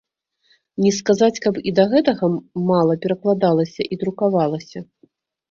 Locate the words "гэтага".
1.91-2.25